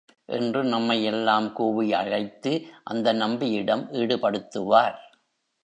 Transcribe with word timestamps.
என்று 0.29 0.61
நம்மை 0.63 1.03
எல்லாம் 1.03 1.53
கூவி 1.53 1.93
அழைத்து 1.93 2.53
அந்த 2.83 3.13
நம்பியிடம் 3.13 3.85
ஈடுபடுத்துவார். 3.93 4.97